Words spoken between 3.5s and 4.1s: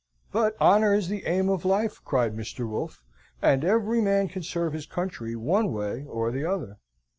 every